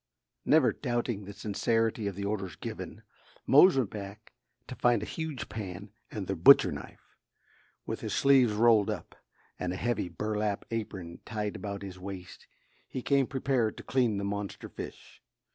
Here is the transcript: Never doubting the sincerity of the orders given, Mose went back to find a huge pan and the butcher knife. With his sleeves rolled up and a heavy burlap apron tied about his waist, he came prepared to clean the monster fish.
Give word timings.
Never 0.45 0.73
doubting 0.73 1.25
the 1.25 1.33
sincerity 1.33 2.07
of 2.07 2.15
the 2.15 2.25
orders 2.25 2.55
given, 2.55 3.03
Mose 3.45 3.77
went 3.77 3.91
back 3.91 4.33
to 4.67 4.73
find 4.73 5.03
a 5.03 5.05
huge 5.05 5.47
pan 5.47 5.91
and 6.09 6.25
the 6.25 6.35
butcher 6.35 6.71
knife. 6.71 7.15
With 7.85 7.99
his 8.01 8.11
sleeves 8.11 8.53
rolled 8.53 8.89
up 8.89 9.13
and 9.59 9.71
a 9.71 9.75
heavy 9.75 10.09
burlap 10.09 10.65
apron 10.71 11.19
tied 11.23 11.55
about 11.55 11.83
his 11.83 11.99
waist, 11.99 12.47
he 12.89 13.03
came 13.03 13.27
prepared 13.27 13.77
to 13.77 13.83
clean 13.83 14.17
the 14.17 14.23
monster 14.23 14.69
fish. 14.69 15.21